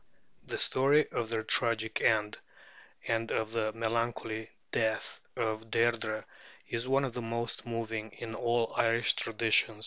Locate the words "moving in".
7.67-8.33